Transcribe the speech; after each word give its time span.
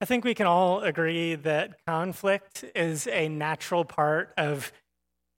I 0.00 0.04
think 0.04 0.24
we 0.24 0.34
can 0.34 0.46
all 0.46 0.80
agree 0.80 1.36
that 1.36 1.78
conflict 1.86 2.64
is 2.74 3.06
a 3.06 3.28
natural 3.28 3.84
part 3.84 4.34
of 4.36 4.70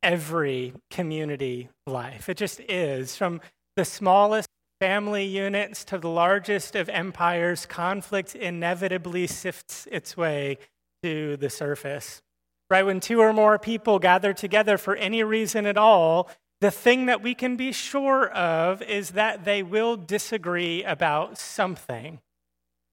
every 0.03 0.73
community 0.91 1.69
life. 1.87 2.29
It 2.29 2.37
just 2.37 2.61
is. 2.61 3.17
From 3.17 3.41
the 3.77 3.85
smallest 3.85 4.49
family 4.81 5.25
units 5.25 5.85
to 5.85 5.99
the 5.99 6.09
largest 6.09 6.75
of 6.75 6.89
empires, 6.89 7.67
conflict 7.67 8.35
inevitably 8.35 9.29
sifts 9.29 9.87
its 9.93 10.17
way 10.17 10.59
to 11.05 11.37
the 11.37 11.51
surface. 11.51 12.21
Right? 12.69 12.85
When 12.85 12.99
two 12.99 13.21
or 13.21 13.33
more 13.33 13.59
people 13.59 14.01
gather 14.01 14.33
together 14.33 14.77
for 14.77 14.97
any 14.97 15.23
reason 15.23 15.67
at 15.67 15.79
all, 15.79 16.29
the 16.61 16.73
thing 16.73 17.07
that 17.07 17.23
we 17.23 17.35
can 17.35 17.57
be 17.57 17.71
sure 17.71 18.29
of 18.29 18.83
is 18.83 19.11
that 19.11 19.45
they 19.45 19.63
will 19.63 19.97
disagree 19.97 20.83
about 20.83 21.39
something. 21.39 22.19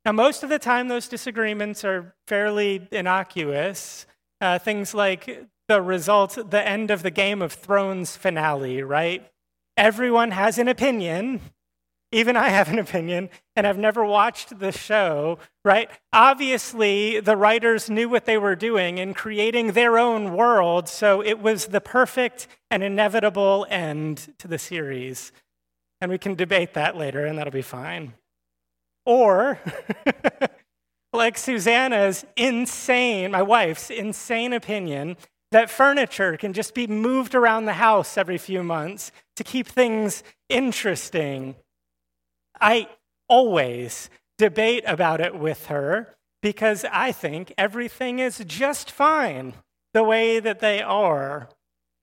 Now, 0.06 0.12
most 0.12 0.44
of 0.44 0.50
the 0.50 0.60
time, 0.60 0.88
those 0.88 1.08
disagreements 1.08 1.84
are 1.84 2.14
fairly 2.28 2.88
innocuous. 2.92 4.06
Uh, 4.40 4.60
things 4.60 4.94
like 4.94 5.48
the 5.68 5.82
result, 5.82 6.52
the 6.52 6.68
end 6.68 6.92
of 6.92 7.02
the 7.02 7.10
Game 7.10 7.42
of 7.42 7.54
Thrones 7.54 8.16
finale, 8.16 8.84
right? 8.84 9.28
Everyone 9.76 10.30
has 10.32 10.60
an 10.60 10.68
opinion. 10.68 11.42
Even 12.12 12.38
I 12.38 12.50
have 12.50 12.70
an 12.70 12.78
opinion, 12.78 13.30
and 13.56 13.66
I've 13.66 13.80
never 13.80 14.06
watched 14.06 14.60
the 14.60 14.72
show, 14.72 15.40
right? 15.66 15.90
Obviously, 16.14 17.20
the 17.20 17.36
writers 17.36 17.90
knew 17.90 18.08
what 18.08 18.26
they 18.26 18.38
were 18.38 18.56
doing 18.56 19.00
in 19.00 19.16
creating 19.16 19.72
their 19.72 19.98
own 19.98 20.34
world, 20.34 20.88
so 20.88 21.22
it 21.22 21.40
was 21.40 21.66
the 21.66 21.82
perfect 21.82 22.48
and 22.70 22.84
inevitable 22.84 23.66
end 23.70 24.34
to 24.38 24.48
the 24.48 24.60
series. 24.60 25.32
And 26.00 26.12
we 26.12 26.20
can 26.20 26.36
debate 26.36 26.76
that 26.76 26.96
later, 26.96 27.26
and 27.26 27.40
that'll 27.40 27.52
be 27.52 27.64
fine. 27.64 28.14
Or, 29.06 29.60
like 31.14 31.38
Susanna's 31.38 32.26
insane, 32.36 33.32
my 33.32 33.42
wife's 33.42 33.90
insane 33.90 34.54
opinion 34.54 35.18
that 35.52 35.70
furniture 35.70 36.36
can 36.36 36.52
just 36.52 36.74
be 36.74 36.86
moved 36.86 37.34
around 37.34 37.66
the 37.66 37.74
house 37.74 38.18
every 38.18 38.38
few 38.38 38.64
months 38.64 39.12
to 39.38 39.44
keep 39.44 39.68
things 39.68 40.24
interesting. 40.50 41.56
I 42.60 42.90
always 43.30 44.10
debate 44.38 44.84
about 44.86 45.22
it 45.22 45.34
with 45.34 45.68
her 45.68 46.16
because 46.42 46.86
I 46.92 47.12
think 47.12 47.54
everything 47.58 48.20
is 48.20 48.44
just 48.46 48.92
fine 48.92 49.54
the 49.94 50.04
way 50.04 50.40
that 50.40 50.60
they 50.60 50.82
are. 50.82 51.50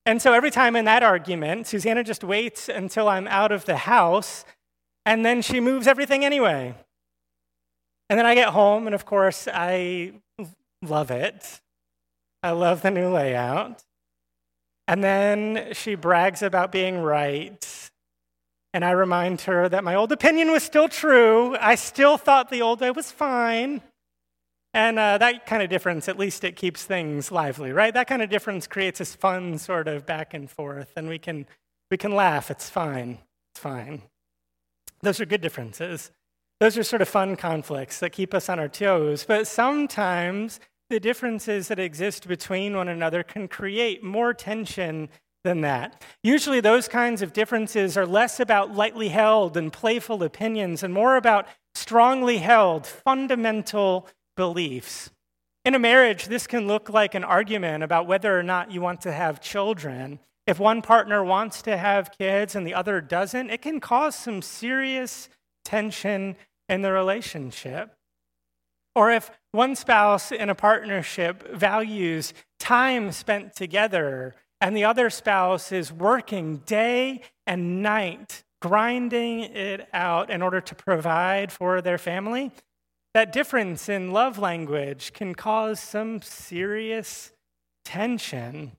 And 0.06 0.22
so 0.22 0.32
every 0.32 0.50
time 0.50 0.74
in 0.74 0.84
that 0.86 1.02
argument, 1.02 1.66
Susanna 1.66 2.02
just 2.02 2.24
waits 2.24 2.68
until 2.68 3.08
I'm 3.08 3.28
out 3.28 3.52
of 3.52 3.66
the 3.66 3.77
house 3.77 4.44
and 5.05 5.27
then 5.27 5.42
she 5.42 5.60
moves 5.60 5.86
everything 5.86 6.24
anyway. 6.24 6.74
And 8.12 8.18
then 8.18 8.27
I 8.27 8.34
get 8.34 8.50
home, 8.50 8.84
and 8.84 8.94
of 8.94 9.06
course, 9.06 9.48
I 9.50 10.12
love 10.82 11.10
it. 11.10 11.62
I 12.42 12.50
love 12.50 12.82
the 12.82 12.91
new 12.91 13.08
layout. 13.08 13.82
And 14.86 15.02
then 15.02 15.72
she 15.72 15.94
brags 15.94 16.42
about 16.42 16.72
being 16.72 16.98
right. 16.98 17.90
And 18.74 18.84
I 18.84 18.90
remind 18.90 19.40
her 19.40 19.66
that 19.66 19.83
my 19.83 19.94
old 19.94 20.12
opinion 20.12 20.52
was 20.52 20.62
still 20.62 20.90
true. 20.90 21.56
I 21.58 21.74
still 21.74 22.18
thought 22.18 22.50
the 22.50 22.60
old 22.60 22.83
way 22.83 22.90
was 22.90 23.10
fine. 23.10 23.80
And 24.74 24.98
uh, 24.98 25.16
that 25.16 25.46
kind 25.46 25.62
of 25.62 25.70
difference, 25.70 26.06
at 26.06 26.18
least 26.18 26.44
it 26.44 26.55
keeps 26.55 26.84
things 26.84 27.33
lively, 27.33 27.72
right? 27.72 27.94
That 27.94 28.08
kind 28.08 28.20
of 28.20 28.28
difference 28.28 28.66
creates 28.66 28.98
this 28.98 29.14
fun 29.14 29.56
sort 29.56 29.88
of 29.88 30.05
back 30.05 30.34
and 30.34 30.50
forth, 30.50 30.92
and 30.96 31.08
we 31.08 31.18
can, 31.18 31.46
we 31.90 31.96
can 31.96 32.14
laugh. 32.14 32.50
It's 32.50 32.68
fine. 32.68 33.20
It's 33.55 33.60
fine. 33.60 34.02
Those 35.00 35.18
are 35.18 35.24
good 35.24 35.40
differences. 35.40 36.10
Those 36.62 36.78
are 36.78 36.84
sort 36.84 37.02
of 37.02 37.08
fun 37.08 37.34
conflicts 37.34 37.98
that 37.98 38.10
keep 38.10 38.32
us 38.32 38.48
on 38.48 38.60
our 38.60 38.68
toes. 38.68 39.24
But 39.27 39.48
sometimes 39.48 40.60
the 40.91 41.00
differences 41.00 41.66
that 41.66 41.80
exist 41.80 42.28
between 42.28 42.77
one 42.77 42.86
another 42.86 43.24
can 43.24 43.48
create 43.48 44.05
more 44.05 44.32
tension 44.32 45.08
than 45.42 45.62
that. 45.62 46.05
Usually, 46.23 46.61
those 46.61 46.86
kinds 46.86 47.20
of 47.20 47.33
differences 47.33 47.96
are 47.96 48.06
less 48.06 48.39
about 48.39 48.77
lightly 48.77 49.08
held 49.08 49.56
and 49.56 49.73
playful 49.73 50.23
opinions 50.23 50.84
and 50.84 50.95
more 50.95 51.17
about 51.17 51.48
strongly 51.74 52.39
held, 52.39 52.86
fundamental 52.86 54.06
beliefs. 54.36 55.11
In 55.64 55.74
a 55.74 55.80
marriage, 55.80 56.27
this 56.27 56.46
can 56.46 56.68
look 56.68 56.89
like 56.89 57.17
an 57.17 57.24
argument 57.24 57.83
about 57.83 58.06
whether 58.06 58.39
or 58.39 58.44
not 58.44 58.70
you 58.70 58.80
want 58.80 59.00
to 59.00 59.11
have 59.11 59.40
children. 59.40 60.20
If 60.46 60.61
one 60.61 60.80
partner 60.80 61.24
wants 61.24 61.61
to 61.62 61.77
have 61.77 62.17
kids 62.17 62.55
and 62.55 62.64
the 62.64 62.74
other 62.74 63.00
doesn't, 63.00 63.50
it 63.50 63.62
can 63.62 63.80
cause 63.80 64.14
some 64.14 64.42
serious 64.42 65.29
tension 65.64 66.36
in 66.68 66.83
the 66.83 66.92
relationship. 66.92 67.95
Or 68.95 69.11
if 69.11 69.30
one 69.52 69.74
spouse 69.74 70.33
in 70.33 70.50
a 70.50 70.55
partnership 70.55 71.48
values 71.55 72.34
time 72.58 73.12
spent 73.12 73.55
together 73.56 74.34
and 74.61 74.77
the 74.77 74.84
other 74.84 75.11
spouse 75.11 75.73
is 75.73 75.92
working 75.92 76.58
day 76.58 77.23
and 77.46 77.83
night, 77.83 78.45
grinding 78.61 79.40
it 79.40 79.89
out 79.92 80.30
in 80.30 80.42
order 80.42 80.61
to 80.61 80.74
provide 80.74 81.50
for 81.50 81.80
their 81.80 81.98
family, 81.98 82.52
that 83.14 83.33
difference 83.33 83.89
in 83.89 84.12
love 84.12 84.39
language 84.39 85.12
can 85.12 85.34
cause 85.34 85.80
some 85.80 86.23
serious 86.23 87.33
tension. 87.84 88.73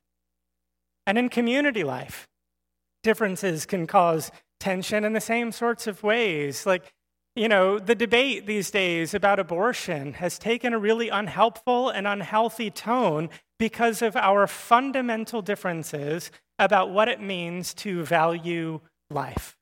And 1.05 1.17
in 1.17 1.29
community 1.29 1.83
life, 1.83 2.27
differences 3.03 3.65
can 3.65 3.85
cause 3.85 4.31
tension 4.59 5.03
in 5.03 5.13
the 5.13 5.21
same 5.21 5.51
sorts 5.51 5.85
of 5.85 6.01
ways. 6.01 6.65
Like 6.65 6.93
you 7.35 7.47
know, 7.47 7.79
the 7.79 7.95
debate 7.95 8.45
these 8.45 8.69
days 8.69 9.13
about 9.13 9.39
abortion 9.39 10.13
has 10.13 10.37
taken 10.37 10.73
a 10.73 10.79
really 10.79 11.09
unhelpful 11.09 11.89
and 11.89 12.05
unhealthy 12.05 12.69
tone 12.69 13.29
because 13.57 14.01
of 14.01 14.15
our 14.15 14.45
fundamental 14.45 15.41
differences 15.41 16.29
about 16.59 16.91
what 16.91 17.07
it 17.07 17.19
means 17.19 17.73
to 17.73 18.03
value 18.03 18.79
life, 19.09 19.57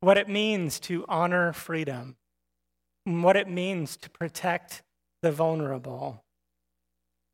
what 0.00 0.18
it 0.18 0.28
means 0.28 0.80
to 0.80 1.04
honor 1.08 1.52
freedom, 1.52 2.16
what 3.04 3.36
it 3.36 3.48
means 3.48 3.96
to 3.96 4.10
protect 4.10 4.82
the 5.22 5.30
vulnerable. 5.30 6.24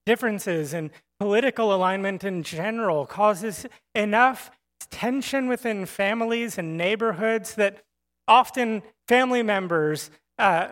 Differences 0.04 0.75
in 0.75 0.91
political 1.19 1.75
alignment 1.75 2.22
in 2.22 2.43
general 2.43 3.06
causes 3.06 3.66
enough 3.94 4.50
tension 4.91 5.48
within 5.48 5.87
families 5.87 6.59
and 6.59 6.77
neighborhoods 6.77 7.54
that 7.54 7.83
often 8.28 8.82
family 9.09 9.42
members 9.42 10.10
uh, 10.38 10.69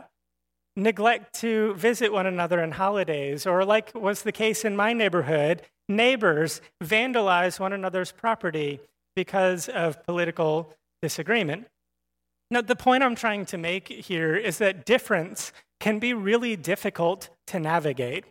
neglect 0.76 1.34
to 1.40 1.74
visit 1.74 2.12
one 2.12 2.26
another 2.26 2.62
on 2.62 2.72
holidays, 2.72 3.46
or 3.46 3.64
like 3.64 3.94
was 3.94 4.22
the 4.22 4.32
case 4.32 4.64
in 4.64 4.76
my 4.76 4.92
neighborhood, 4.92 5.62
neighbors 5.88 6.60
vandalize 6.82 7.60
one 7.60 7.72
another's 7.72 8.12
property 8.12 8.80
because 9.14 9.68
of 9.68 10.02
political 10.04 10.74
disagreement. 11.02 11.66
Now, 12.50 12.60
the 12.60 12.76
point 12.76 13.02
I'm 13.02 13.14
trying 13.14 13.46
to 13.46 13.58
make 13.58 13.88
here 13.88 14.36
is 14.36 14.58
that 14.58 14.84
difference 14.84 15.52
can 15.80 15.98
be 15.98 16.14
really 16.14 16.56
difficult 16.56 17.30
to 17.48 17.60
navigate. 17.60 18.24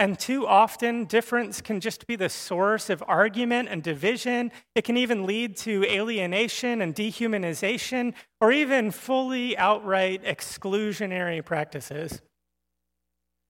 And 0.00 0.18
too 0.18 0.46
often, 0.46 1.04
difference 1.04 1.60
can 1.60 1.78
just 1.78 2.06
be 2.06 2.16
the 2.16 2.30
source 2.30 2.88
of 2.88 3.04
argument 3.06 3.68
and 3.68 3.82
division. 3.82 4.50
It 4.74 4.82
can 4.82 4.96
even 4.96 5.26
lead 5.26 5.58
to 5.58 5.84
alienation 5.84 6.80
and 6.80 6.94
dehumanization, 6.94 8.14
or 8.40 8.50
even 8.50 8.92
fully 8.92 9.58
outright 9.58 10.24
exclusionary 10.24 11.44
practices. 11.44 12.22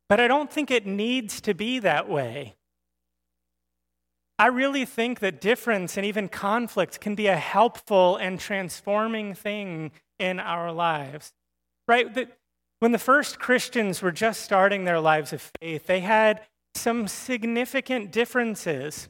But 0.08 0.18
I 0.18 0.26
don't 0.26 0.50
think 0.50 0.72
it 0.72 0.86
needs 0.86 1.40
to 1.42 1.54
be 1.54 1.78
that 1.78 2.08
way. 2.08 2.56
I 4.36 4.46
really 4.46 4.84
think 4.84 5.20
that 5.20 5.40
difference 5.40 5.96
and 5.96 6.04
even 6.04 6.28
conflict 6.28 7.00
can 7.00 7.14
be 7.14 7.28
a 7.28 7.36
helpful 7.36 8.16
and 8.16 8.40
transforming 8.40 9.34
thing 9.34 9.92
in 10.18 10.40
our 10.40 10.72
lives. 10.72 11.32
Right? 11.86 12.12
That 12.12 12.39
when 12.80 12.92
the 12.92 12.98
first 12.98 13.38
Christians 13.38 14.02
were 14.02 14.12
just 14.12 14.42
starting 14.42 14.84
their 14.84 15.00
lives 15.00 15.32
of 15.32 15.50
faith, 15.60 15.86
they 15.86 16.00
had 16.00 16.42
some 16.74 17.06
significant 17.06 18.10
differences. 18.10 19.08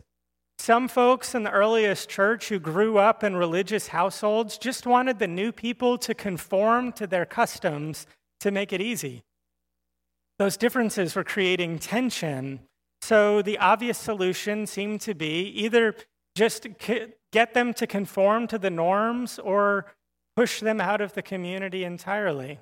Some 0.58 0.88
folks 0.88 1.34
in 1.34 1.44
the 1.44 1.50
earliest 1.50 2.08
church 2.08 2.48
who 2.48 2.58
grew 2.58 2.98
up 2.98 3.24
in 3.24 3.34
religious 3.36 3.88
households 3.88 4.58
just 4.58 4.86
wanted 4.86 5.18
the 5.18 5.28
new 5.28 5.52
people 5.52 5.96
to 5.98 6.14
conform 6.14 6.92
to 6.92 7.06
their 7.06 7.24
customs 7.24 8.06
to 8.40 8.50
make 8.50 8.72
it 8.72 8.80
easy. 8.80 9.22
Those 10.38 10.56
differences 10.56 11.14
were 11.14 11.24
creating 11.24 11.78
tension. 11.78 12.60
So 13.02 13.40
the 13.40 13.58
obvious 13.58 13.98
solution 13.98 14.66
seemed 14.66 15.00
to 15.02 15.14
be 15.14 15.42
either 15.50 15.94
just 16.34 16.66
get 17.32 17.54
them 17.54 17.72
to 17.74 17.86
conform 17.86 18.46
to 18.48 18.58
the 18.58 18.70
norms 18.70 19.38
or 19.38 19.86
push 20.36 20.60
them 20.60 20.80
out 20.80 21.00
of 21.00 21.14
the 21.14 21.22
community 21.22 21.84
entirely. 21.84 22.58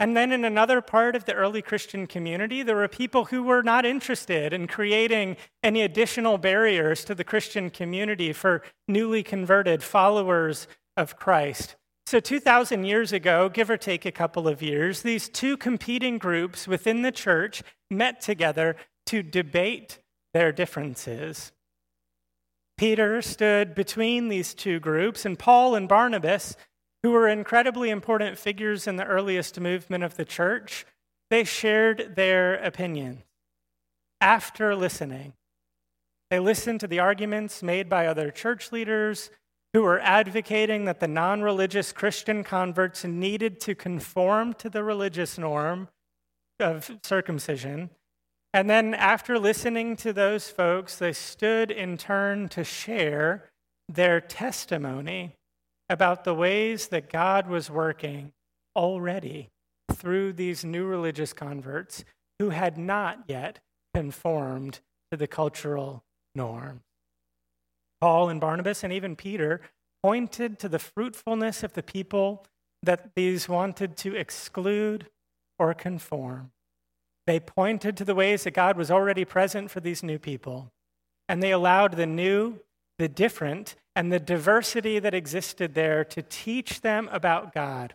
And 0.00 0.16
then 0.16 0.32
in 0.32 0.46
another 0.46 0.80
part 0.80 1.14
of 1.14 1.26
the 1.26 1.34
early 1.34 1.60
Christian 1.60 2.06
community, 2.06 2.62
there 2.62 2.74
were 2.74 2.88
people 2.88 3.26
who 3.26 3.42
were 3.42 3.62
not 3.62 3.84
interested 3.84 4.54
in 4.54 4.66
creating 4.66 5.36
any 5.62 5.82
additional 5.82 6.38
barriers 6.38 7.04
to 7.04 7.14
the 7.14 7.22
Christian 7.22 7.68
community 7.68 8.32
for 8.32 8.62
newly 8.88 9.22
converted 9.22 9.82
followers 9.82 10.66
of 10.96 11.18
Christ. 11.18 11.76
So, 12.06 12.18
2,000 12.18 12.84
years 12.84 13.12
ago, 13.12 13.50
give 13.50 13.68
or 13.68 13.76
take 13.76 14.06
a 14.06 14.10
couple 14.10 14.48
of 14.48 14.62
years, 14.62 15.02
these 15.02 15.28
two 15.28 15.58
competing 15.58 16.16
groups 16.16 16.66
within 16.66 17.02
the 17.02 17.12
church 17.12 17.62
met 17.90 18.22
together 18.22 18.76
to 19.06 19.22
debate 19.22 19.98
their 20.32 20.50
differences. 20.50 21.52
Peter 22.78 23.20
stood 23.20 23.74
between 23.74 24.28
these 24.28 24.54
two 24.54 24.80
groups, 24.80 25.26
and 25.26 25.38
Paul 25.38 25.74
and 25.74 25.86
Barnabas, 25.86 26.56
who 27.02 27.10
were 27.10 27.28
incredibly 27.28 27.90
important 27.90 28.38
figures 28.38 28.86
in 28.86 28.96
the 28.96 29.06
earliest 29.06 29.58
movement 29.58 30.04
of 30.04 30.16
the 30.16 30.24
church, 30.24 30.86
they 31.30 31.44
shared 31.44 32.16
their 32.16 32.54
opinions 32.56 33.22
after 34.20 34.76
listening. 34.76 35.32
They 36.30 36.38
listened 36.38 36.80
to 36.80 36.86
the 36.86 37.00
arguments 37.00 37.62
made 37.62 37.88
by 37.88 38.06
other 38.06 38.30
church 38.30 38.70
leaders 38.70 39.30
who 39.72 39.82
were 39.82 40.00
advocating 40.00 40.84
that 40.84 41.00
the 41.00 41.08
non 41.08 41.42
religious 41.42 41.92
Christian 41.92 42.44
converts 42.44 43.04
needed 43.04 43.60
to 43.60 43.74
conform 43.74 44.52
to 44.54 44.68
the 44.68 44.84
religious 44.84 45.38
norm 45.38 45.88
of 46.58 46.98
circumcision. 47.02 47.90
And 48.52 48.68
then, 48.68 48.94
after 48.94 49.38
listening 49.38 49.96
to 49.96 50.12
those 50.12 50.50
folks, 50.50 50.96
they 50.96 51.12
stood 51.12 51.70
in 51.70 51.96
turn 51.96 52.48
to 52.50 52.64
share 52.64 53.48
their 53.88 54.20
testimony 54.20 55.36
about 55.90 56.24
the 56.24 56.34
ways 56.34 56.88
that 56.88 57.10
God 57.10 57.48
was 57.48 57.68
working 57.68 58.32
already 58.74 59.50
through 59.92 60.32
these 60.32 60.64
new 60.64 60.86
religious 60.86 61.32
converts 61.32 62.04
who 62.38 62.50
had 62.50 62.78
not 62.78 63.24
yet 63.26 63.58
conformed 63.92 64.80
to 65.10 65.16
the 65.18 65.26
cultural 65.26 66.04
norm. 66.34 66.80
Paul 68.00 68.30
and 68.30 68.40
Barnabas 68.40 68.82
and 68.84 68.92
even 68.92 69.16
Peter 69.16 69.60
pointed 70.02 70.58
to 70.60 70.68
the 70.68 70.78
fruitfulness 70.78 71.62
of 71.62 71.74
the 71.74 71.82
people 71.82 72.46
that 72.82 73.10
these 73.14 73.48
wanted 73.48 73.96
to 73.98 74.14
exclude 74.14 75.08
or 75.58 75.74
conform. 75.74 76.52
They 77.26 77.40
pointed 77.40 77.96
to 77.98 78.04
the 78.04 78.14
ways 78.14 78.44
that 78.44 78.52
God 78.52 78.76
was 78.76 78.90
already 78.90 79.24
present 79.24 79.70
for 79.70 79.80
these 79.80 80.02
new 80.02 80.18
people, 80.18 80.72
and 81.28 81.42
they 81.42 81.50
allowed 81.50 81.92
the 81.92 82.06
new, 82.06 82.60
the 83.00 83.08
different, 83.08 83.76
and 83.96 84.12
the 84.12 84.20
diversity 84.20 84.98
that 84.98 85.14
existed 85.14 85.74
there 85.74 86.04
to 86.04 86.20
teach 86.20 86.82
them 86.82 87.08
about 87.10 87.54
God. 87.54 87.94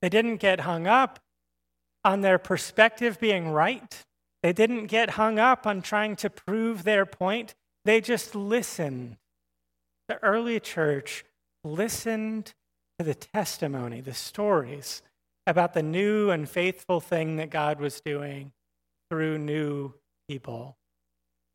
They 0.00 0.08
didn't 0.08 0.38
get 0.38 0.60
hung 0.60 0.86
up 0.86 1.20
on 2.02 2.22
their 2.22 2.38
perspective 2.38 3.20
being 3.20 3.50
right. 3.50 4.02
They 4.42 4.54
didn't 4.54 4.86
get 4.86 5.10
hung 5.10 5.38
up 5.38 5.66
on 5.66 5.82
trying 5.82 6.16
to 6.16 6.30
prove 6.30 6.84
their 6.84 7.04
point. 7.04 7.54
They 7.84 8.00
just 8.00 8.34
listened. 8.34 9.18
The 10.08 10.16
early 10.22 10.60
church 10.60 11.26
listened 11.62 12.54
to 12.98 13.04
the 13.04 13.14
testimony, 13.14 14.00
the 14.00 14.14
stories 14.14 15.02
about 15.46 15.74
the 15.74 15.82
new 15.82 16.30
and 16.30 16.48
faithful 16.48 17.00
thing 17.00 17.36
that 17.36 17.50
God 17.50 17.80
was 17.80 18.00
doing 18.00 18.52
through 19.10 19.36
new 19.36 19.92
people. 20.26 20.78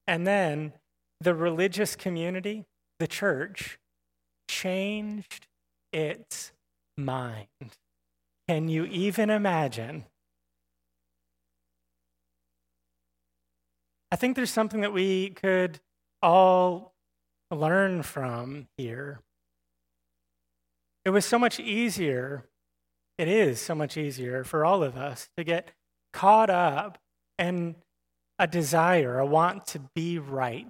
And 0.05 0.27
then 0.27 0.73
the 1.21 1.33
religious 1.33 1.95
community, 1.95 2.65
the 2.99 3.07
church, 3.07 3.79
changed 4.47 5.47
its 5.91 6.51
mind. 6.97 7.47
Can 8.47 8.67
you 8.67 8.85
even 8.85 9.29
imagine? 9.29 10.05
I 14.11 14.15
think 14.15 14.35
there's 14.35 14.51
something 14.51 14.81
that 14.81 14.93
we 14.93 15.29
could 15.29 15.79
all 16.21 16.93
learn 17.51 18.03
from 18.03 18.67
here. 18.77 19.19
It 21.05 21.11
was 21.11 21.25
so 21.25 21.39
much 21.39 21.59
easier, 21.59 22.45
it 23.17 23.27
is 23.27 23.61
so 23.61 23.75
much 23.75 23.97
easier 23.97 24.43
for 24.43 24.65
all 24.65 24.83
of 24.83 24.97
us 24.97 25.29
to 25.37 25.43
get 25.43 25.71
caught 26.11 26.49
up 26.49 26.97
in 27.37 27.75
a 28.37 28.47
desire, 28.47 29.19
a 29.19 29.25
want 29.25 29.65
to 29.67 29.81
be 29.95 30.17
right, 30.17 30.67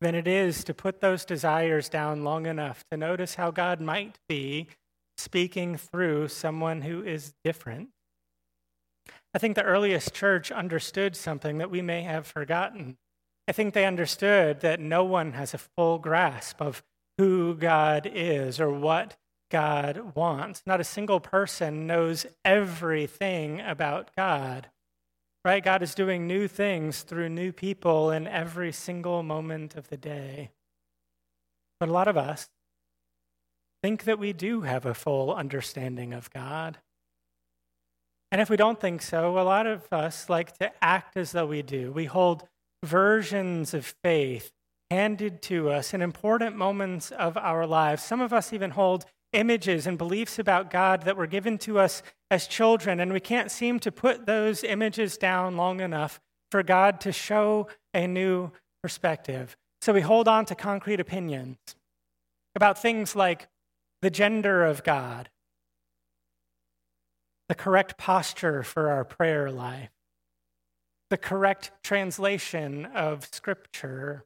than 0.00 0.14
it 0.14 0.28
is 0.28 0.64
to 0.64 0.74
put 0.74 1.00
those 1.00 1.24
desires 1.24 1.88
down 1.88 2.24
long 2.24 2.46
enough 2.46 2.84
to 2.90 2.96
notice 2.96 3.36
how 3.36 3.50
God 3.50 3.80
might 3.80 4.18
be 4.28 4.68
speaking 5.16 5.76
through 5.76 6.28
someone 6.28 6.82
who 6.82 7.02
is 7.02 7.34
different. 7.44 7.88
I 9.34 9.38
think 9.38 9.54
the 9.54 9.62
earliest 9.62 10.14
church 10.14 10.50
understood 10.50 11.16
something 11.16 11.58
that 11.58 11.70
we 11.70 11.82
may 11.82 12.02
have 12.02 12.26
forgotten. 12.26 12.96
I 13.48 13.52
think 13.52 13.74
they 13.74 13.86
understood 13.86 14.60
that 14.60 14.80
no 14.80 15.04
one 15.04 15.32
has 15.32 15.54
a 15.54 15.58
full 15.58 15.98
grasp 15.98 16.60
of 16.60 16.82
who 17.18 17.54
God 17.54 18.10
is 18.12 18.60
or 18.60 18.70
what 18.70 19.16
God 19.50 20.14
wants. 20.14 20.62
Not 20.66 20.80
a 20.80 20.84
single 20.84 21.20
person 21.20 21.86
knows 21.86 22.26
everything 22.44 23.60
about 23.60 24.10
God. 24.16 24.68
Right? 25.46 25.62
God 25.62 25.80
is 25.80 25.94
doing 25.94 26.26
new 26.26 26.48
things 26.48 27.02
through 27.02 27.28
new 27.28 27.52
people 27.52 28.10
in 28.10 28.26
every 28.26 28.72
single 28.72 29.22
moment 29.22 29.76
of 29.76 29.88
the 29.90 29.96
day. 29.96 30.50
But 31.78 31.88
a 31.88 31.92
lot 31.92 32.08
of 32.08 32.16
us 32.16 32.48
think 33.80 34.02
that 34.06 34.18
we 34.18 34.32
do 34.32 34.62
have 34.62 34.84
a 34.84 34.92
full 34.92 35.32
understanding 35.32 36.12
of 36.12 36.30
God. 36.30 36.78
And 38.32 38.40
if 38.40 38.50
we 38.50 38.56
don't 38.56 38.80
think 38.80 39.02
so, 39.02 39.38
a 39.38 39.42
lot 39.42 39.68
of 39.68 39.86
us 39.92 40.28
like 40.28 40.58
to 40.58 40.72
act 40.82 41.16
as 41.16 41.30
though 41.30 41.46
we 41.46 41.62
do. 41.62 41.92
We 41.92 42.06
hold 42.06 42.48
versions 42.84 43.72
of 43.72 43.94
faith 44.02 44.50
handed 44.90 45.42
to 45.42 45.70
us 45.70 45.94
in 45.94 46.02
important 46.02 46.56
moments 46.56 47.12
of 47.12 47.36
our 47.36 47.68
lives. 47.68 48.02
Some 48.02 48.20
of 48.20 48.32
us 48.32 48.52
even 48.52 48.72
hold 48.72 49.06
images 49.36 49.86
and 49.86 49.98
beliefs 49.98 50.38
about 50.38 50.70
God 50.70 51.02
that 51.02 51.16
were 51.16 51.26
given 51.26 51.58
to 51.58 51.78
us 51.78 52.02
as 52.30 52.46
children, 52.46 52.98
and 52.98 53.12
we 53.12 53.20
can't 53.20 53.50
seem 53.50 53.78
to 53.80 53.92
put 53.92 54.26
those 54.26 54.64
images 54.64 55.16
down 55.16 55.56
long 55.56 55.80
enough 55.80 56.20
for 56.50 56.62
God 56.62 57.00
to 57.02 57.12
show 57.12 57.68
a 57.94 58.06
new 58.06 58.50
perspective. 58.82 59.56
So 59.80 59.92
we 59.92 60.00
hold 60.00 60.26
on 60.26 60.46
to 60.46 60.54
concrete 60.54 61.00
opinions 61.00 61.58
about 62.54 62.80
things 62.80 63.14
like 63.14 63.48
the 64.02 64.10
gender 64.10 64.64
of 64.64 64.82
God, 64.82 65.28
the 67.48 67.54
correct 67.54 67.98
posture 67.98 68.62
for 68.62 68.90
our 68.90 69.04
prayer 69.04 69.50
life, 69.50 69.90
the 71.10 71.16
correct 71.18 71.70
translation 71.84 72.86
of 72.86 73.28
Scripture 73.32 74.24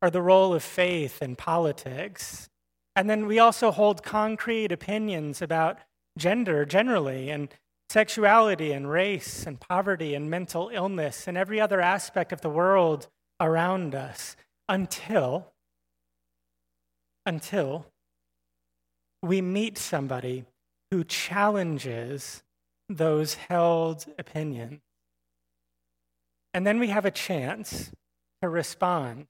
or 0.00 0.10
the 0.10 0.22
role 0.22 0.54
of 0.54 0.62
faith 0.62 1.20
in 1.20 1.36
politics. 1.36 2.48
And 2.96 3.08
then 3.08 3.26
we 3.26 3.38
also 3.38 3.70
hold 3.70 4.02
concrete 4.02 4.72
opinions 4.72 5.40
about 5.40 5.78
gender 6.18 6.64
generally 6.64 7.30
and 7.30 7.48
sexuality 7.88 8.72
and 8.72 8.90
race 8.90 9.46
and 9.46 9.60
poverty 9.60 10.14
and 10.14 10.28
mental 10.28 10.70
illness 10.72 11.28
and 11.28 11.36
every 11.36 11.60
other 11.60 11.80
aspect 11.80 12.32
of 12.32 12.40
the 12.40 12.50
world 12.50 13.06
around 13.40 13.94
us 13.94 14.34
until 14.68 15.52
until 17.24 17.86
we 19.22 19.40
meet 19.40 19.76
somebody 19.76 20.44
who 20.90 21.04
challenges 21.04 22.42
those 22.88 23.34
held 23.34 24.06
opinions 24.18 24.80
and 26.56 26.66
then 26.66 26.78
we 26.78 26.88
have 26.88 27.04
a 27.04 27.10
chance 27.10 27.92
to 28.40 28.48
respond. 28.48 29.26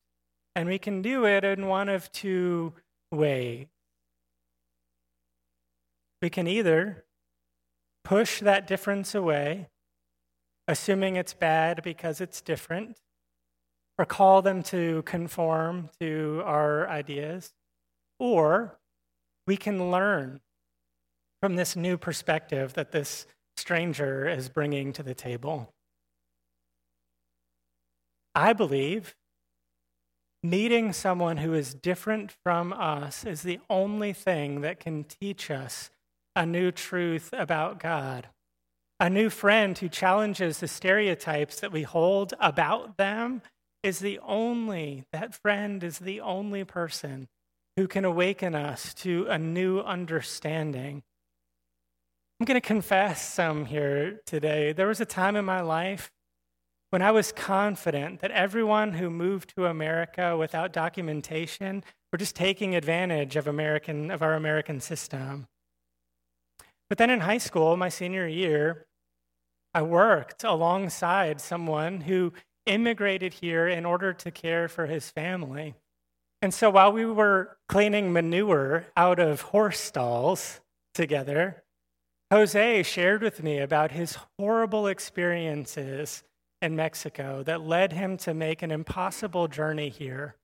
And 0.54 0.68
we 0.68 0.78
can 0.78 1.02
do 1.02 1.26
it 1.26 1.42
in 1.42 1.66
one 1.66 1.88
of 1.88 2.12
two 2.12 2.72
ways. 3.16 3.66
We 6.22 6.30
can 6.30 6.46
either 6.46 7.04
push 8.04 8.40
that 8.40 8.66
difference 8.66 9.14
away, 9.14 9.68
assuming 10.68 11.16
it's 11.16 11.34
bad 11.34 11.82
because 11.82 12.20
it's 12.20 12.40
different, 12.40 13.00
or 13.98 14.04
call 14.04 14.42
them 14.42 14.62
to 14.64 15.02
conform 15.02 15.90
to 16.00 16.42
our 16.44 16.88
ideas, 16.88 17.52
or 18.18 18.78
we 19.46 19.56
can 19.56 19.90
learn 19.90 20.40
from 21.40 21.56
this 21.56 21.76
new 21.76 21.96
perspective 21.96 22.74
that 22.74 22.92
this 22.92 23.26
stranger 23.56 24.28
is 24.28 24.48
bringing 24.48 24.92
to 24.92 25.02
the 25.02 25.14
table. 25.14 25.72
I 28.34 28.52
believe 28.52 29.14
meeting 30.50 30.92
someone 30.92 31.38
who 31.38 31.54
is 31.54 31.74
different 31.74 32.32
from 32.44 32.72
us 32.72 33.24
is 33.24 33.42
the 33.42 33.60
only 33.68 34.12
thing 34.12 34.60
that 34.60 34.80
can 34.80 35.04
teach 35.04 35.50
us 35.50 35.90
a 36.34 36.44
new 36.46 36.70
truth 36.70 37.30
about 37.32 37.80
God. 37.80 38.28
A 39.00 39.10
new 39.10 39.28
friend 39.28 39.76
who 39.76 39.88
challenges 39.88 40.58
the 40.58 40.68
stereotypes 40.68 41.60
that 41.60 41.72
we 41.72 41.82
hold 41.82 42.34
about 42.40 42.96
them 42.96 43.42
is 43.82 43.98
the 43.98 44.18
only, 44.20 45.04
that 45.12 45.34
friend 45.34 45.84
is 45.84 45.98
the 45.98 46.20
only 46.20 46.64
person 46.64 47.28
who 47.76 47.86
can 47.86 48.04
awaken 48.04 48.54
us 48.54 48.94
to 48.94 49.26
a 49.28 49.38
new 49.38 49.80
understanding. 49.80 51.02
I'm 52.40 52.44
going 52.46 52.60
to 52.60 52.66
confess 52.66 53.26
some 53.32 53.66
here 53.66 54.20
today. 54.26 54.72
There 54.72 54.88
was 54.88 55.00
a 55.00 55.06
time 55.06 55.36
in 55.36 55.44
my 55.44 55.60
life 55.60 56.10
when 56.90 57.02
I 57.02 57.10
was 57.10 57.32
confident 57.32 58.20
that 58.20 58.30
everyone 58.30 58.94
who 58.94 59.10
moved 59.10 59.54
to 59.56 59.66
America 59.66 60.36
without 60.36 60.72
documentation 60.72 61.82
We're 62.12 62.18
just 62.18 62.36
taking 62.36 62.74
advantage 62.74 63.36
of 63.36 63.46
American 63.46 64.10
of 64.10 64.22
our 64.22 64.34
American 64.34 64.80
system. 64.80 65.48
But 66.88 66.98
then 66.98 67.10
in 67.10 67.20
high 67.20 67.38
school, 67.38 67.76
my 67.76 67.88
senior 67.88 68.26
year, 68.26 68.86
I 69.74 69.82
worked 69.82 70.44
alongside 70.44 71.40
someone 71.40 72.02
who 72.02 72.32
immigrated 72.64 73.34
here 73.34 73.68
in 73.68 73.84
order 73.84 74.12
to 74.12 74.30
care 74.30 74.68
for 74.68 74.86
his 74.86 75.10
family. 75.10 75.74
And 76.40 76.54
so 76.54 76.70
while 76.70 76.92
we 76.92 77.04
were 77.04 77.58
cleaning 77.68 78.12
manure 78.12 78.86
out 78.96 79.18
of 79.18 79.40
horse 79.42 79.80
stalls 79.80 80.60
together, 80.94 81.64
Jose 82.32 82.82
shared 82.84 83.22
with 83.22 83.42
me 83.42 83.58
about 83.58 83.92
his 83.92 84.16
horrible 84.38 84.86
experiences 84.86 86.22
in 86.62 86.76
Mexico 86.76 87.42
that 87.44 87.62
led 87.62 87.92
him 87.92 88.16
to 88.18 88.34
make 88.34 88.62
an 88.62 88.70
impossible 88.70 89.48
journey 89.48 89.88
here. 89.88 90.36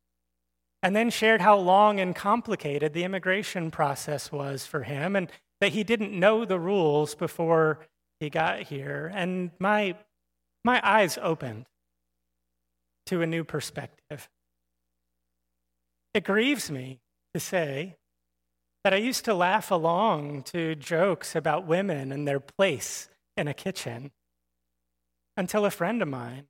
And 0.83 0.97
then 0.97 1.11
shared 1.11 1.41
how 1.41 1.57
long 1.59 2.01
and 2.01 2.15
complicated 2.15 2.93
the 2.93 3.05
immigration 3.05 3.71
process 3.71 4.33
was 4.33 4.67
for 4.67 4.83
him 4.83 5.15
and 5.15 5.31
that 5.61 5.73
he 5.73 5.85
didn't 5.85 6.19
know 6.19 6.45
the 6.45 6.59
rules 6.59 7.15
before 7.15 7.87
he 8.19 8.29
got 8.29 8.63
here. 8.63 9.11
And 9.15 9.53
my, 9.61 9.97
my 10.65 10.81
eyes 10.83 11.19
opened 11.23 11.67
to 13.07 13.23
a 13.23 13.27
new 13.27 13.45
perspective. 13.45 14.29
It 16.15 16.25
grieves 16.25 16.71
me 16.71 17.01
to 17.33 17.41
say 17.41 17.97
that 18.85 18.93
I 18.93 18.97
used 18.97 19.25
to 19.27 19.35
laugh 19.35 19.71
along 19.71 20.43
to 20.45 20.75
jokes 20.75 21.37
about 21.37 21.67
women 21.67 22.11
and 22.11 22.27
their 22.27 22.41
place 22.41 23.09
in 23.37 23.47
a 23.47 23.55
kitchen 23.55 24.11
until 25.37 25.65
a 25.65 25.71
friend 25.71 26.03
of 26.03 26.09
mine 26.09 26.47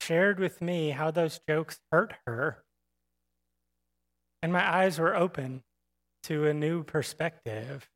shared 0.00 0.38
with 0.38 0.62
me 0.62 0.90
how 0.90 1.10
those 1.10 1.40
jokes 1.48 1.80
hurt 1.92 2.14
her. 2.26 2.64
And 4.42 4.52
my 4.52 4.66
eyes 4.66 4.98
were 4.98 5.16
open 5.16 5.62
to 6.24 6.46
a 6.46 6.54
new 6.54 6.82
perspective. 6.82 7.88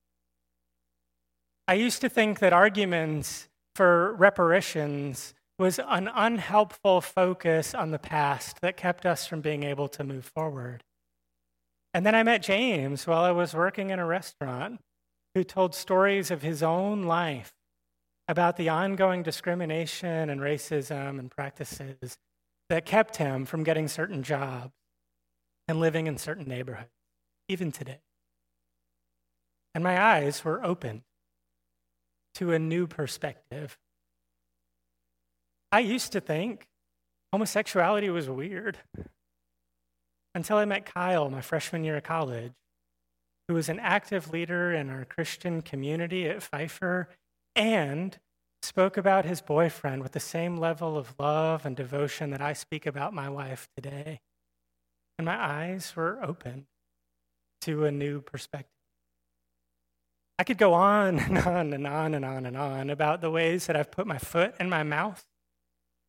I 1.69 1.75
used 1.75 2.01
to 2.01 2.09
think 2.09 2.41
that 2.41 2.53
arguments 2.53 3.49
for 3.75 4.15
reparations 4.15 5.35
was 5.59 5.79
an 5.79 6.11
unhelpful 6.13 7.01
focus 7.01 7.75
on 7.75 7.93
the 7.93 7.99
past 7.99 8.61
that 8.61 8.77
kept 8.77 9.07
us 9.07 9.27
from 9.27 9.41
being 9.41 9.63
able 9.63 9.89
to 9.89 10.05
move 10.05 10.25
forward. 10.25 10.83
And 11.95 12.05
then 12.05 12.15
I 12.15 12.23
met 12.23 12.43
James 12.43 13.07
while 13.07 13.23
I 13.23 13.31
was 13.31 13.55
working 13.55 13.91
in 13.91 13.99
a 13.99 14.07
restaurant 14.07 14.81
who 15.35 15.45
told 15.45 15.75
stories 15.75 16.31
of 16.31 16.43
his 16.43 16.63
own 16.63 17.05
life 17.05 17.53
about 18.29 18.57
the 18.57 18.69
ongoing 18.69 19.23
discrimination 19.23 20.31
and 20.31 20.41
racism 20.41 21.19
and 21.19 21.31
practices 21.31 22.19
that 22.69 22.87
kept 22.87 23.17
him 23.17 23.45
from 23.45 23.65
getting 23.65 23.89
certain 23.89 24.23
jobs 24.23 24.73
and 25.69 25.81
living 25.81 26.07
in 26.07 26.17
certain 26.17 26.47
neighborhoods, 26.47 26.91
even 27.49 27.73
today. 27.73 28.01
And 29.75 29.83
my 29.83 30.01
eyes 30.01 30.45
were 30.45 30.65
opened 30.65 31.03
to 32.35 32.53
a 32.53 32.59
new 32.59 32.87
perspective. 32.87 33.79
I 35.71 35.81
used 35.81 36.13
to 36.13 36.21
think 36.21 36.67
homosexuality 37.33 38.11
was 38.11 38.29
weird 38.29 38.79
until 40.35 40.59
I 40.59 40.65
met 40.65 40.93
Kyle 40.95 41.31
my 41.31 41.41
freshman 41.41 41.85
year 41.85 41.97
of 41.97 42.03
college, 42.03 42.53
who 43.49 43.55
was 43.55 43.69
an 43.69 43.81
active 43.81 44.31
leader 44.31 44.73
in 44.73 44.91
our 44.91 45.05
Christian 45.05 45.63
community 45.63 46.29
at 46.29 46.43
Pfeiffer 46.43 47.09
and 47.55 48.19
spoke 48.63 48.97
about 48.97 49.25
his 49.25 49.41
boyfriend 49.41 50.03
with 50.03 50.13
the 50.13 50.21
same 50.21 50.57
level 50.57 50.97
of 50.97 51.15
love 51.19 51.67
and 51.67 51.77
devotion 51.77 52.31
that 52.31 52.41
I 52.41 52.53
speak 52.53 52.87
about 52.87 53.13
my 53.13 53.29
wife 53.29 53.69
today. 53.77 54.21
And 55.19 55.27
my 55.27 55.37
eyes 55.37 55.95
were 55.97 56.19
open 56.23 56.67
to 57.63 57.85
a 57.85 57.93
new 57.93 58.21
perspective. 58.21 58.69
I 60.39 60.45
could 60.45 60.59
go 60.59 60.75
on 60.75 61.19
and 61.19 61.39
on 61.39 61.73
and 61.73 61.87
on 61.87 62.15
and 62.15 62.25
on 62.25 62.47
and 62.47 62.57
on 62.57 62.91
about 62.91 63.21
the 63.21 63.31
ways 63.31 63.67
that 63.67 63.77
I've 63.77 63.91
put 63.91 64.07
my 64.07 64.19
foot 64.19 64.55
in 64.59 64.69
my 64.69 64.83
mouth 64.83 65.25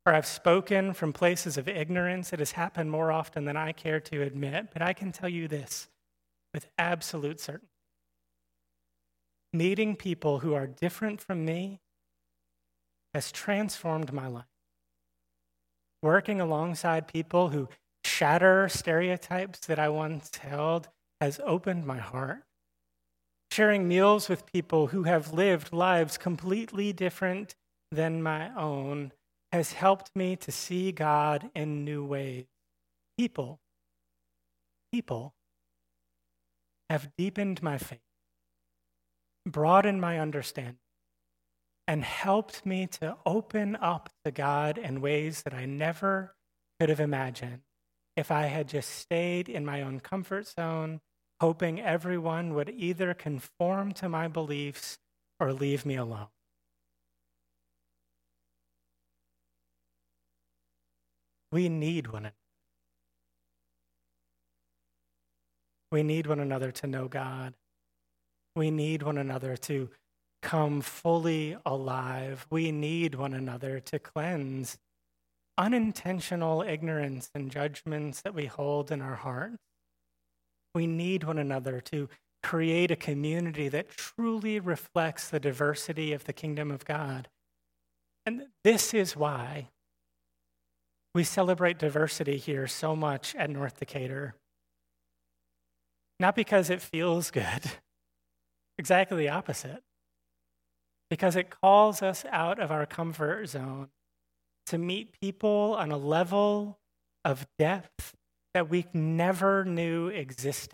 or 0.05 0.13
I've 0.13 0.25
spoken 0.25 0.93
from 0.93 1.13
places 1.13 1.57
of 1.57 1.67
ignorance. 1.67 2.33
It 2.33 2.39
has 2.39 2.51
happened 2.53 2.91
more 2.91 3.11
often 3.11 3.45
than 3.45 3.55
I 3.55 3.71
care 3.71 3.99
to 4.01 4.21
admit, 4.21 4.69
but 4.73 4.81
I 4.81 4.93
can 4.93 5.11
tell 5.11 5.29
you 5.29 5.47
this 5.47 5.87
with 6.53 6.67
absolute 6.77 7.39
certainty. 7.39 7.72
Meeting 9.53 9.95
people 9.95 10.39
who 10.39 10.55
are 10.55 10.65
different 10.65 11.21
from 11.21 11.45
me 11.45 11.79
has 13.13 13.31
transformed 13.31 14.11
my 14.11 14.27
life. 14.27 14.45
Working 16.01 16.41
alongside 16.41 17.07
people 17.07 17.49
who 17.49 17.69
shatter 18.03 18.67
stereotypes 18.67 19.59
that 19.67 19.77
I 19.79 19.89
once 19.89 20.35
held 20.35 20.89
has 21.21 21.39
opened 21.45 21.85
my 21.85 21.99
heart. 21.99 22.43
Sharing 23.51 23.87
meals 23.87 24.27
with 24.27 24.51
people 24.51 24.87
who 24.87 25.03
have 25.03 25.33
lived 25.33 25.71
lives 25.71 26.17
completely 26.17 26.91
different 26.91 27.55
than 27.91 28.23
my 28.23 28.49
own 28.55 29.13
has 29.51 29.73
helped 29.73 30.09
me 30.15 30.35
to 30.37 30.51
see 30.51 30.91
God 30.91 31.51
in 31.53 31.85
new 31.85 32.03
ways. 32.03 32.45
People, 33.19 33.59
people 34.91 35.35
have 36.89 37.11
deepened 37.15 37.61
my 37.61 37.77
faith, 37.77 37.99
broadened 39.45 40.01
my 40.01 40.19
understanding, 40.19 40.77
and 41.87 42.03
helped 42.03 42.65
me 42.65 42.87
to 42.87 43.17
open 43.25 43.75
up 43.75 44.09
to 44.23 44.31
God 44.31 44.77
in 44.77 45.01
ways 45.01 45.43
that 45.43 45.53
I 45.53 45.65
never 45.65 46.35
could 46.79 46.89
have 46.89 47.01
imagined 47.01 47.61
if 48.15 48.31
I 48.31 48.43
had 48.43 48.67
just 48.69 48.89
stayed 48.89 49.49
in 49.49 49.65
my 49.65 49.81
own 49.81 49.99
comfort 49.99 50.47
zone, 50.47 51.01
hoping 51.41 51.81
everyone 51.81 52.53
would 52.53 52.69
either 52.69 53.13
conform 53.13 53.91
to 53.93 54.07
my 54.07 54.27
beliefs 54.27 54.97
or 55.39 55.51
leave 55.51 55.85
me 55.85 55.95
alone. 55.95 56.27
We 61.51 61.69
need 61.69 62.07
one 62.07 62.23
another. 62.23 62.35
We 65.91 66.01
need 66.01 66.27
one 66.27 66.39
another 66.39 66.71
to 66.71 66.87
know 66.87 67.07
God. 67.07 67.53
We 68.55 68.71
need 68.71 69.03
one 69.03 69.17
another 69.17 69.57
to 69.57 69.89
come 70.41 70.81
fully 70.81 71.57
alive. 71.65 72.45
We 72.49 72.71
need 72.71 73.15
one 73.15 73.33
another 73.33 73.79
to 73.79 73.99
cleanse 73.99 74.77
unintentional 75.57 76.61
ignorance 76.61 77.29
and 77.33 77.51
judgments 77.51 78.21
that 78.21 78.33
we 78.33 78.45
hold 78.45 78.91
in 78.91 79.01
our 79.01 79.15
hearts. 79.15 79.57
We 80.75 80.87
need 80.87 81.23
one 81.23 81.37
another 81.37 81.79
to 81.81 82.09
create 82.41 82.91
a 82.91 82.95
community 82.95 83.69
that 83.69 83.89
truly 83.89 84.59
reflects 84.59 85.29
the 85.29 85.39
diversity 85.39 86.11
of 86.13 86.25
the 86.25 86.33
kingdom 86.33 86.71
of 86.71 86.85
God. 86.85 87.29
And 88.25 88.47
this 88.63 88.93
is 88.93 89.15
why 89.15 89.69
we 91.13 91.23
celebrate 91.23 91.77
diversity 91.77 92.37
here 92.37 92.67
so 92.67 92.95
much 92.95 93.35
at 93.35 93.49
North 93.49 93.79
Decatur. 93.79 94.35
Not 96.19 96.35
because 96.35 96.69
it 96.69 96.81
feels 96.81 97.31
good, 97.31 97.61
exactly 98.77 99.17
the 99.17 99.29
opposite. 99.29 99.83
Because 101.09 101.35
it 101.35 101.49
calls 101.49 102.01
us 102.01 102.25
out 102.31 102.59
of 102.59 102.71
our 102.71 102.85
comfort 102.85 103.47
zone 103.47 103.89
to 104.67 104.77
meet 104.77 105.19
people 105.21 105.75
on 105.77 105.91
a 105.91 105.97
level 105.97 106.79
of 107.25 107.45
depth 107.59 108.13
that 108.53 108.69
we 108.69 108.85
never 108.93 109.63
knew 109.65 110.07
existed. 110.07 110.73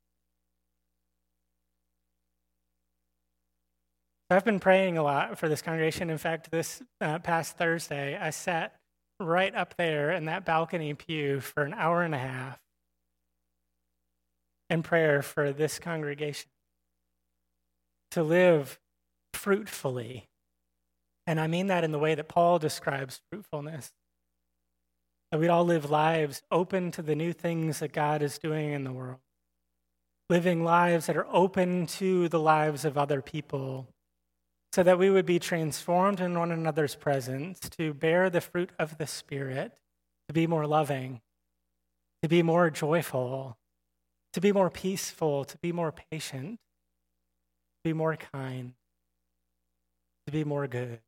I've 4.29 4.45
been 4.45 4.59
praying 4.59 4.97
a 4.97 5.03
lot 5.03 5.39
for 5.39 5.49
this 5.49 5.61
congregation. 5.61 6.11
In 6.11 6.19
fact, 6.19 6.51
this 6.51 6.83
uh, 7.01 7.17
past 7.19 7.57
Thursday, 7.57 8.15
I 8.15 8.29
sat 8.29 8.75
right 9.19 9.53
up 9.55 9.75
there 9.75 10.11
in 10.11 10.25
that 10.25 10.45
balcony 10.45 10.93
pew 10.93 11.39
for 11.39 11.63
an 11.63 11.73
hour 11.73 12.03
and 12.03 12.13
a 12.13 12.19
half 12.19 12.59
in 14.69 14.83
prayer 14.83 15.23
for 15.23 15.51
this 15.51 15.79
congregation 15.79 16.49
to 18.11 18.23
live 18.23 18.79
fruitfully. 19.33 20.27
And 21.27 21.39
I 21.39 21.47
mean 21.47 21.67
that 21.67 21.83
in 21.83 21.91
the 21.91 21.99
way 21.99 22.15
that 22.15 22.27
Paul 22.27 22.59
describes 22.59 23.21
fruitfulness. 23.31 23.91
That 25.31 25.39
we'd 25.39 25.49
all 25.49 25.65
live 25.65 25.89
lives 25.91 26.41
open 26.51 26.91
to 26.91 27.01
the 27.01 27.15
new 27.15 27.33
things 27.33 27.79
that 27.79 27.93
God 27.93 28.21
is 28.21 28.39
doing 28.39 28.71
in 28.71 28.83
the 28.83 28.91
world, 28.91 29.19
living 30.29 30.63
lives 30.63 31.05
that 31.05 31.17
are 31.17 31.27
open 31.31 31.85
to 31.85 32.27
the 32.29 32.39
lives 32.39 32.83
of 32.83 32.97
other 32.97 33.21
people 33.21 33.87
so 34.73 34.83
that 34.83 34.99
we 34.99 35.09
would 35.09 35.25
be 35.25 35.39
transformed 35.39 36.19
in 36.19 36.37
one 36.37 36.51
another's 36.51 36.95
presence 36.95 37.59
to 37.59 37.93
bear 37.93 38.29
the 38.29 38.41
fruit 38.41 38.71
of 38.77 38.97
the 38.97 39.07
Spirit, 39.07 39.79
to 40.27 40.33
be 40.33 40.45
more 40.45 40.67
loving, 40.67 41.21
to 42.21 42.29
be 42.29 42.43
more 42.43 42.69
joyful, 42.69 43.57
to 44.33 44.41
be 44.41 44.51
more 44.51 44.69
peaceful, 44.69 45.43
to 45.43 45.57
be 45.57 45.71
more 45.71 45.91
patient, 46.11 46.59
be 47.83 47.93
more 47.93 48.15
kind, 48.15 48.73
to 50.25 50.31
be 50.31 50.43
more 50.43 50.67
good, 50.67 50.99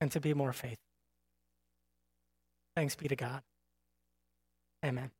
and 0.00 0.10
to 0.12 0.20
be 0.20 0.34
more 0.34 0.52
faithful. 0.52 0.78
Thanks 2.74 2.94
be 2.94 3.08
to 3.08 3.16
God. 3.16 3.42
Amen. 4.84 5.10